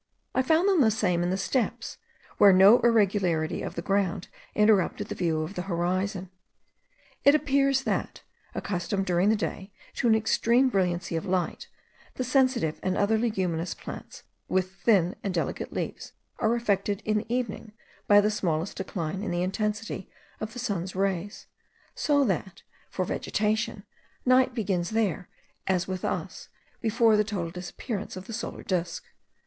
[0.33, 1.99] I found them the same in the steppes,
[2.39, 6.31] where no irregularity of the ground interrupted the view of the horizon.
[7.23, 8.23] It appears, that,
[8.55, 11.67] accustomed during the day to an extreme brilliancy of light,
[12.15, 17.31] the sensitive and other leguminous plants with thin and delicate leaves are affected in the
[17.31, 17.71] evening
[18.07, 20.09] by the smallest decline in the intensity
[20.39, 21.45] of the sun's rays;
[21.93, 23.83] so that for vegetation,
[24.25, 25.29] night begins there,
[25.67, 26.49] as with us,
[26.81, 29.03] before the total disappearance of the solar disk.